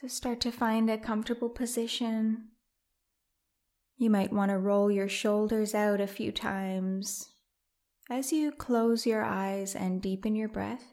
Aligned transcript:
So 0.00 0.06
start 0.06 0.40
to 0.42 0.52
find 0.52 0.88
a 0.88 0.96
comfortable 0.96 1.48
position. 1.48 2.50
You 3.96 4.10
might 4.10 4.32
want 4.32 4.52
to 4.52 4.56
roll 4.56 4.92
your 4.92 5.08
shoulders 5.08 5.74
out 5.74 6.00
a 6.00 6.06
few 6.06 6.30
times 6.30 7.30
as 8.08 8.32
you 8.32 8.52
close 8.52 9.06
your 9.06 9.24
eyes 9.24 9.74
and 9.74 10.00
deepen 10.00 10.36
your 10.36 10.48
breath. 10.48 10.84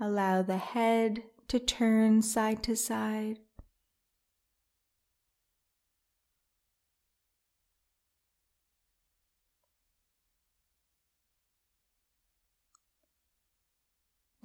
Allow 0.00 0.42
the 0.42 0.56
head 0.56 1.22
to 1.46 1.60
turn 1.60 2.20
side 2.20 2.64
to 2.64 2.74
side. 2.74 3.38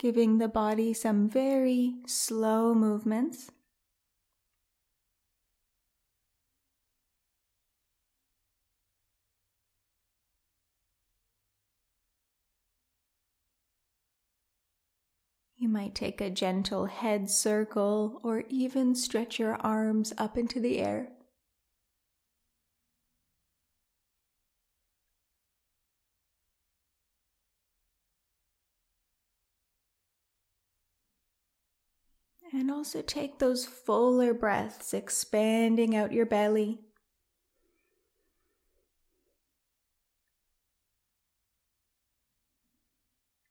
Giving 0.02 0.40
the 0.40 0.48
body 0.48 0.94
some 0.94 1.30
very 1.30 1.94
slow 2.08 2.74
movements. 2.74 3.52
You 15.56 15.70
might 15.70 15.94
take 15.94 16.20
a 16.20 16.32
gentle 16.32 16.88
head 16.88 17.30
circle 17.30 18.20
or 18.24 18.44
even 18.50 18.96
stretch 18.96 19.38
your 19.38 19.54
arms 19.58 20.14
up 20.18 20.36
into 20.36 20.60
the 20.60 20.80
air. 20.80 21.10
And 32.54 32.70
also 32.70 33.02
take 33.02 33.40
those 33.40 33.66
fuller 33.66 34.34
breaths, 34.34 34.94
expanding 34.94 35.96
out 35.96 36.12
your 36.12 36.26
belly. 36.26 36.82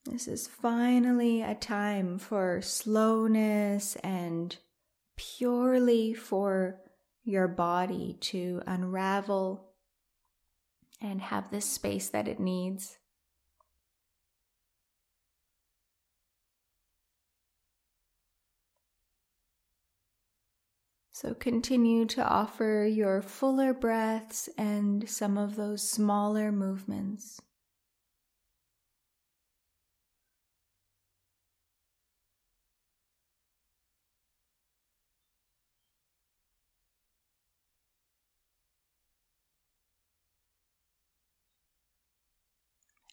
This 0.05 0.28
is 0.28 0.47
finally 0.47 1.41
a 1.41 1.55
time 1.55 2.19
for 2.19 2.61
slowness 2.61 3.97
and 3.97 4.56
purely 5.17 6.15
for 6.15 6.81
your 7.23 7.48
body 7.48 8.17
to 8.21 8.61
unravel 8.67 9.71
and 11.01 11.21
have 11.21 11.51
the 11.51 11.61
space 11.61 12.09
that 12.09 12.28
it 12.28 12.41
needs. 12.41 12.98
So 21.20 21.34
continue 21.34 22.06
to 22.06 22.26
offer 22.26 22.88
your 22.90 23.20
fuller 23.20 23.74
breaths 23.74 24.48
and 24.56 25.06
some 25.06 25.36
of 25.36 25.54
those 25.54 25.86
smaller 25.86 26.50
movements. 26.50 27.42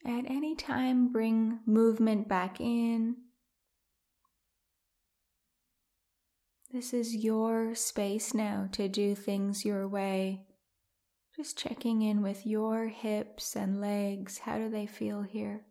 At 0.06 0.30
any 0.30 0.54
time, 0.54 1.12
bring 1.12 1.58
movement 1.66 2.26
back 2.26 2.58
in. 2.58 3.27
This 6.70 6.92
is 6.92 7.16
your 7.16 7.74
space 7.74 8.34
now 8.34 8.68
to 8.72 8.88
do 8.88 9.14
things 9.14 9.64
your 9.64 9.88
way. 9.88 10.42
Just 11.34 11.56
checking 11.56 12.02
in 12.02 12.20
with 12.20 12.46
your 12.46 12.88
hips 12.88 13.56
and 13.56 13.80
legs. 13.80 14.38
How 14.40 14.58
do 14.58 14.68
they 14.68 14.84
feel 14.84 15.22
here? 15.22 15.62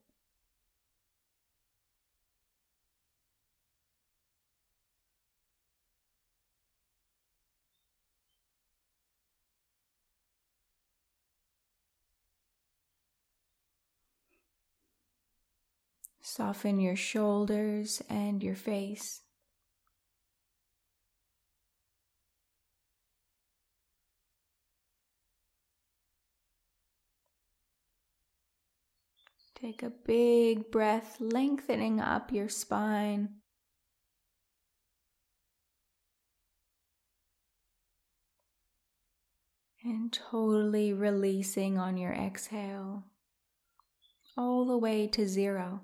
Soften 16.22 16.80
your 16.80 16.96
shoulders 16.96 18.02
and 18.10 18.42
your 18.42 18.56
face. 18.56 19.22
Take 29.60 29.82
a 29.82 29.90
big 29.90 30.70
breath, 30.70 31.18
lengthening 31.20 32.00
up 32.00 32.32
your 32.32 32.48
spine. 32.48 33.30
And 39.84 40.14
totally 40.14 40.94
releasing 40.94 41.80
on 41.80 41.98
your 41.98 42.14
exhale, 42.14 43.06
all 44.38 44.66
the 44.66 44.78
way 44.78 45.08
to 45.08 45.28
zero. 45.28 45.82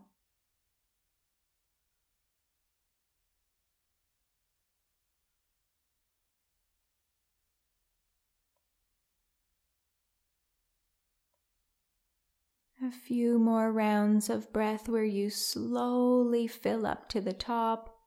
A 12.85 12.91
few 12.91 13.39
more 13.39 13.71
rounds 13.71 14.29
of 14.29 14.51
breath 14.51 14.89
where 14.89 15.05
you 15.05 15.29
slowly 15.29 16.47
fill 16.47 16.85
up 16.85 17.07
to 17.09 17.21
the 17.21 17.31
top 17.31 17.97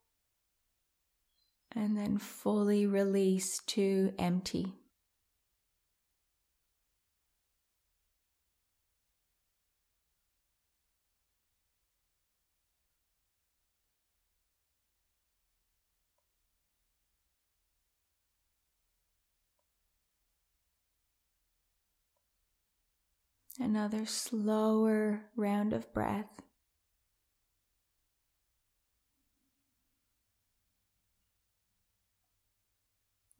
and 1.71 1.97
then 1.97 2.19
fully 2.19 2.85
release 2.85 3.57
to 3.67 4.13
empty. 4.19 4.73
Another 23.59 24.05
slower 24.05 25.23
round 25.35 25.73
of 25.73 25.91
breath. 25.93 26.41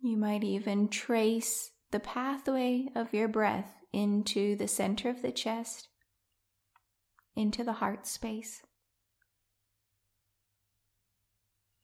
You 0.02 0.18
might 0.18 0.44
even 0.44 0.88
trace 0.88 1.72
the 1.92 2.00
pathway 2.00 2.88
of 2.96 3.14
your 3.14 3.28
breath 3.28 3.76
into 3.94 4.56
the 4.56 4.68
center 4.68 5.10
of 5.10 5.22
the 5.22 5.32
chest, 5.32 5.90
into 7.36 7.64
the 7.64 7.74
heart 7.74 8.08
space. 8.08 8.62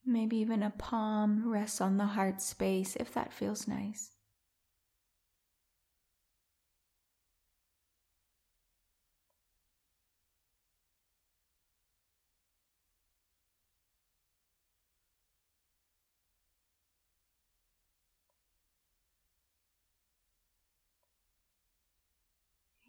Maybe 0.05 0.37
even 0.37 0.63
a 0.63 0.71
palm 0.71 1.47
rests 1.47 1.79
on 1.79 1.97
the 1.97 2.07
heart 2.07 2.41
space 2.41 2.95
if 2.95 3.13
that 3.13 3.31
feels 3.31 3.67
nice. 3.67 4.12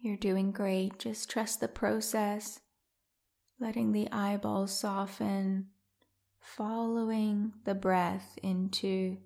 You're 0.05 0.17
doing 0.17 0.51
great. 0.51 0.99
Just 0.99 1.31
trust 1.31 1.61
the 1.61 1.67
process, 1.67 2.59
letting 3.59 3.91
the 3.91 4.07
eyeballs 4.11 4.71
soften, 4.77 5.69
following 6.39 7.53
the 7.63 7.73
breath 7.73 8.37
into 8.43 9.17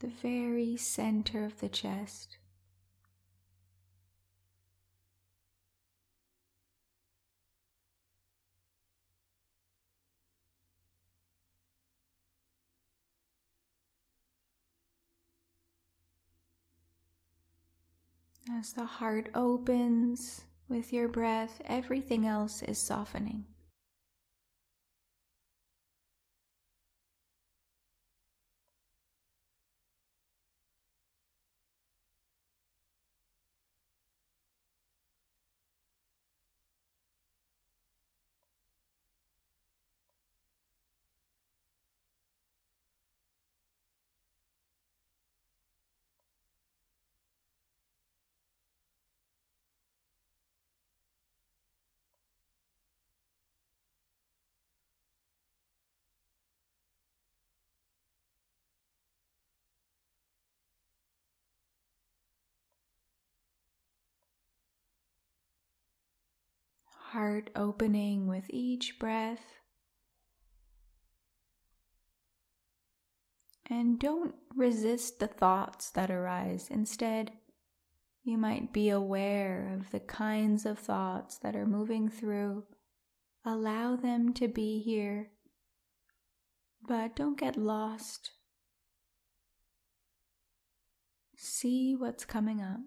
the 0.00 0.08
very 0.08 0.76
center 0.76 1.46
of 1.46 1.60
the 1.60 1.70
chest. 1.70 2.36
As 18.50 18.72
the 18.72 18.84
heart 18.84 19.28
opens 19.34 20.42
With 20.68 20.92
your 20.92 21.08
breath, 21.08 21.60
everything 21.66 22.26
else 22.26 22.62
is 22.62 22.78
softening. 22.78 23.44
Heart 67.12 67.50
opening 67.54 68.26
with 68.26 68.44
each 68.48 68.98
breath. 68.98 69.44
And 73.68 73.98
don't 73.98 74.34
resist 74.56 75.18
the 75.18 75.26
thoughts 75.26 75.90
that 75.90 76.10
arise. 76.10 76.68
Instead, 76.70 77.32
you 78.24 78.38
might 78.38 78.72
be 78.72 78.88
aware 78.88 79.76
of 79.78 79.90
the 79.90 80.00
kinds 80.00 80.64
of 80.64 80.78
thoughts 80.78 81.38
that 81.38 81.54
are 81.54 81.66
moving 81.66 82.08
through. 82.08 82.64
Allow 83.44 83.96
them 83.96 84.32
to 84.34 84.48
be 84.48 84.80
here, 84.80 85.32
but 86.86 87.14
don't 87.14 87.38
get 87.38 87.56
lost. 87.56 88.30
See 91.36 91.94
what's 91.94 92.24
coming 92.24 92.62
up. 92.62 92.80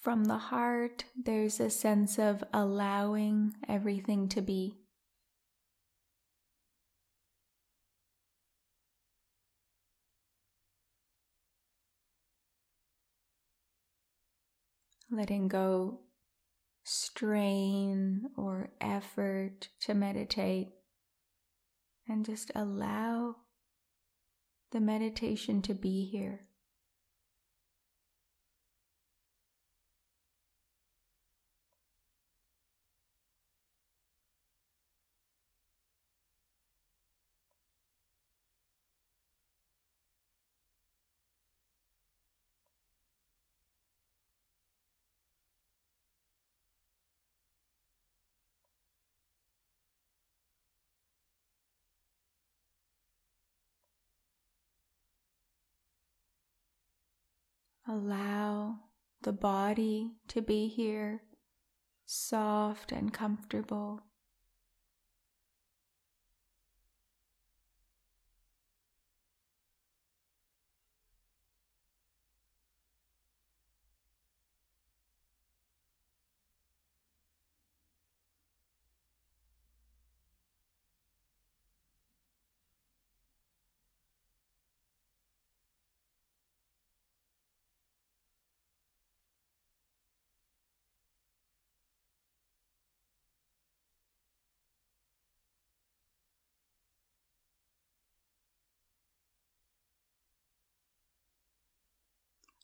From 0.00 0.24
the 0.24 0.38
heart, 0.38 1.04
there's 1.14 1.60
a 1.60 1.68
sense 1.68 2.18
of 2.18 2.42
allowing 2.54 3.52
everything 3.68 4.30
to 4.30 4.40
be. 4.40 4.78
Letting 15.10 15.48
go 15.48 16.00
strain 16.82 18.30
or 18.38 18.70
effort 18.80 19.68
to 19.80 19.92
meditate 19.92 20.68
and 22.08 22.24
just 22.24 22.50
allow 22.54 23.36
the 24.72 24.80
meditation 24.80 25.60
to 25.62 25.74
be 25.74 26.06
here. 26.06 26.46
Allow 57.92 58.78
the 59.22 59.32
body 59.32 60.12
to 60.28 60.40
be 60.40 60.68
here, 60.68 61.24
soft 62.06 62.92
and 62.92 63.12
comfortable. 63.12 64.02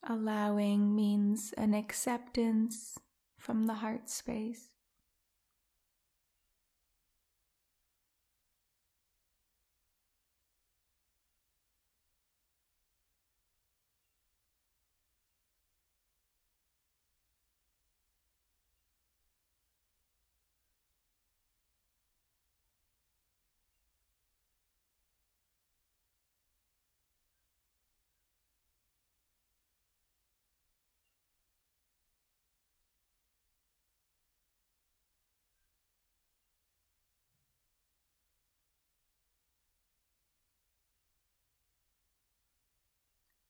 Allowing 0.09 0.95
means 0.95 1.53
an 1.57 1.73
acceptance 1.73 2.97
from 3.37 3.65
the 3.65 3.73
heart 3.73 4.09
space. 4.09 4.69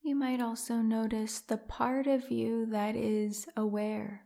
You 0.07 0.15
might 0.15 0.39
also 0.39 0.75
notice 0.75 1.41
the 1.41 1.57
part 1.57 2.07
of 2.07 2.31
you 2.31 2.65
that 2.67 2.95
is 2.95 3.45
aware. 3.57 4.25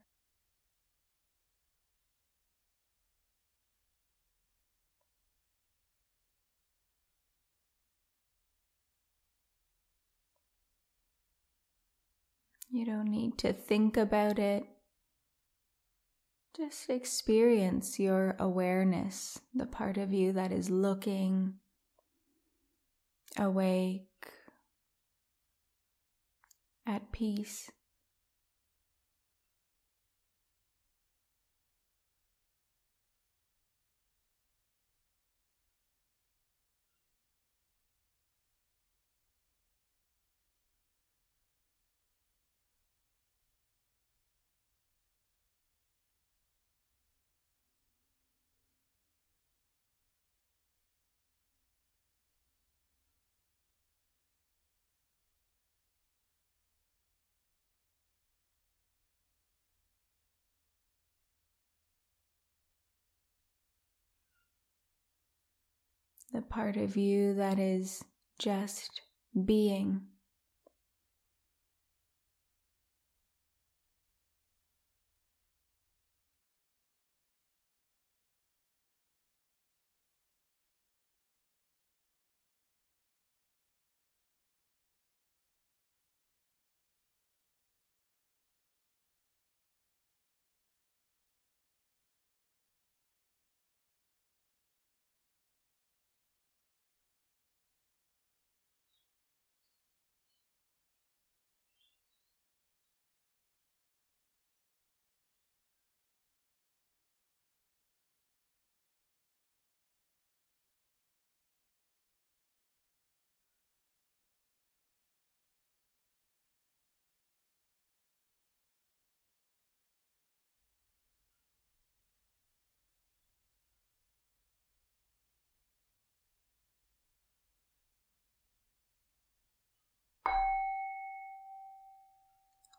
You 12.69 12.85
don't 12.85 13.07
need 13.07 13.39
to 13.39 13.51
think 13.51 13.97
about 13.97 14.37
it. 14.37 14.65
Just 16.55 16.91
experience 16.91 17.97
your 17.97 18.35
awareness, 18.37 19.39
the 19.51 19.65
part 19.65 19.97
of 19.97 20.13
you 20.13 20.31
that 20.33 20.51
is 20.51 20.69
looking, 20.69 21.55
awake, 23.35 24.05
at 26.85 27.11
peace. 27.11 27.69
The 66.33 66.41
part 66.41 66.77
of 66.77 66.97
you 66.97 67.33
that 67.35 67.59
is 67.59 68.03
just 68.39 69.01
being. 69.45 70.01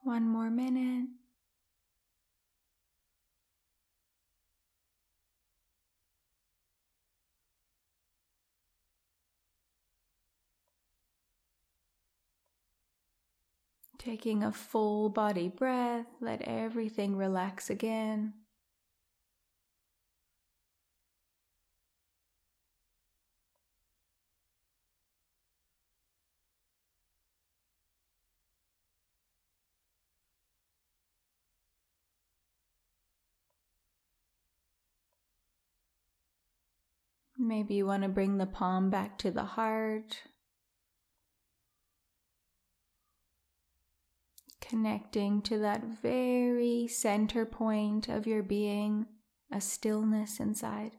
One 0.02 0.28
more 0.28 0.50
minute. 0.50 1.08
Taking 13.96 14.42
a 14.42 14.52
full 14.52 15.08
body 15.08 15.48
breath, 15.48 16.06
let 16.20 16.42
everything 16.42 17.16
relax 17.16 17.70
again. 17.70 18.34
Maybe 37.44 37.74
you 37.74 37.86
want 37.86 38.04
to 38.04 38.08
bring 38.08 38.38
the 38.38 38.46
palm 38.46 38.88
back 38.88 39.18
to 39.18 39.32
the 39.32 39.42
heart. 39.42 40.22
Connecting 44.60 45.42
to 45.42 45.58
that 45.58 45.82
very 45.82 46.86
center 46.86 47.44
point 47.44 48.08
of 48.08 48.28
your 48.28 48.44
being, 48.44 49.06
a 49.50 49.60
stillness 49.60 50.38
inside. 50.38 50.92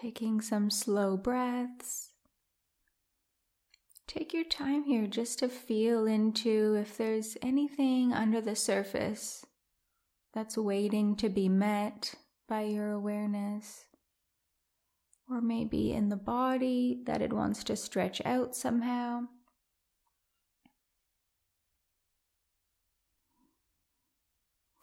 Taking 0.00 0.40
some 0.40 0.70
slow 0.70 1.16
breaths. 1.16 2.12
Take 4.06 4.32
your 4.32 4.44
time 4.44 4.84
here 4.84 5.06
just 5.06 5.38
to 5.40 5.48
feel 5.48 6.06
into 6.06 6.74
if 6.74 6.96
there's 6.96 7.36
anything 7.42 8.12
under 8.12 8.40
the 8.40 8.56
surface 8.56 9.44
that's 10.32 10.56
waiting 10.56 11.16
to 11.16 11.28
be 11.28 11.48
met 11.48 12.14
by 12.48 12.62
your 12.62 12.90
awareness. 12.90 13.84
Or 15.28 15.40
maybe 15.40 15.92
in 15.92 16.08
the 16.08 16.16
body 16.16 17.02
that 17.06 17.22
it 17.22 17.32
wants 17.32 17.62
to 17.64 17.76
stretch 17.76 18.20
out 18.24 18.56
somehow. 18.56 19.26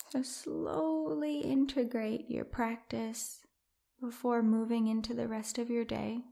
So 0.09 0.21
slowly 0.21 1.39
integrate 1.41 2.29
your 2.29 2.45
practice 2.45 3.46
before 3.99 4.43
moving 4.43 4.87
into 4.87 5.13
the 5.13 5.27
rest 5.27 5.57
of 5.57 5.69
your 5.69 5.85
day. 5.85 6.23